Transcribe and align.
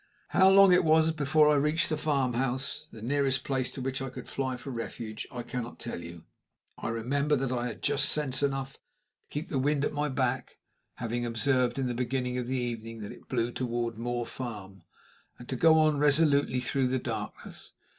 How 0.29 0.49
long 0.49 0.73
it 0.73 0.83
was 0.83 1.11
before 1.11 1.49
I 1.49 1.57
reached 1.57 1.89
the 1.89 1.95
farmhouse 1.95 2.87
the 2.91 3.03
nearest 3.03 3.43
place 3.43 3.69
to 3.73 3.81
which 3.81 4.01
I 4.01 4.09
could 4.09 4.27
fly 4.27 4.57
for 4.57 4.71
refuge 4.71 5.27
I 5.31 5.43
cannot 5.43 5.77
tell 5.77 6.01
you. 6.01 6.23
I 6.79 6.87
remember 6.89 7.35
that 7.35 7.51
I 7.51 7.67
had 7.67 7.83
just 7.83 8.09
sense 8.09 8.41
enough 8.41 8.73
to 8.73 8.79
keep 9.29 9.49
the 9.49 9.59
wind 9.59 9.85
at 9.85 9.93
my 9.93 10.09
back 10.09 10.57
(having 10.95 11.23
observed 11.23 11.77
in 11.77 11.85
the 11.85 11.93
beginning 11.93 12.39
of 12.39 12.47
the 12.47 12.57
evening 12.57 13.01
that 13.01 13.11
it 13.11 13.27
blew 13.29 13.51
toward 13.51 13.99
Moor 13.99 14.25
Farm), 14.25 14.81
and 15.37 15.47
to 15.49 15.55
go 15.55 15.77
on 15.77 15.99
resolutely 15.99 16.61
through 16.61 16.87
the 16.87 16.97
darkness. 16.97 17.73